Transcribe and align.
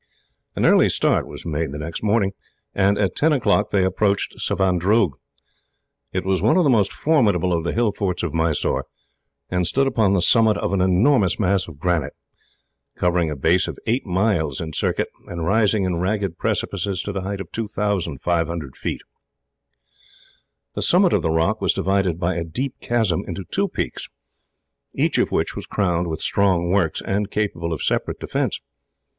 An 0.55 0.65
early 0.65 0.89
start 0.89 1.27
was 1.27 1.45
made, 1.45 1.69
and 1.69 2.97
at 2.97 3.15
ten 3.15 3.33
o'clock 3.33 3.69
they 3.69 3.83
approached 3.85 4.33
Savandroog. 4.39 5.11
It 6.11 6.25
was 6.25 6.41
one 6.41 6.57
of 6.57 6.63
the 6.63 6.71
most 6.71 6.91
formidable 6.91 7.53
of 7.53 7.63
the 7.63 7.71
hill 7.71 7.91
forts 7.91 8.23
of 8.23 8.33
Mysore, 8.33 8.87
and 9.51 9.67
stood 9.67 9.85
upon 9.85 10.13
the 10.13 10.21
summit 10.23 10.57
of 10.57 10.73
an 10.73 10.81
enormous 10.81 11.37
mass 11.39 11.67
of 11.67 11.77
granite, 11.77 12.15
covering 12.95 13.29
a 13.29 13.35
base 13.35 13.67
of 13.67 13.77
eight 13.85 14.03
miles 14.03 14.59
in 14.59 14.73
circuit, 14.73 15.09
and 15.27 15.45
rising 15.45 15.83
in 15.83 15.97
ragged 15.97 16.39
precipices 16.39 17.03
to 17.03 17.11
the 17.11 17.21
height 17.21 17.39
of 17.39 17.51
2,500 17.51 18.75
feet. 18.75 19.01
The 20.73 20.81
summit 20.81 21.13
of 21.13 21.21
the 21.21 21.29
rock 21.29 21.61
was 21.61 21.73
divided 21.75 22.19
by 22.19 22.37
a 22.37 22.43
deep 22.43 22.73
chasm 22.81 23.23
into 23.27 23.43
two 23.51 23.67
peaks, 23.67 24.09
each 24.95 25.19
of 25.19 25.31
which 25.31 25.55
was 25.55 25.67
crowned 25.67 26.07
with 26.07 26.21
strong 26.21 26.71
works, 26.71 27.03
and 27.03 27.29
capable 27.29 27.71
of 27.71 27.83
separate 27.83 28.19
defence. 28.19 28.59